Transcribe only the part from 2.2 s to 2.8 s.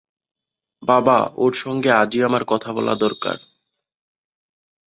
আমার কথা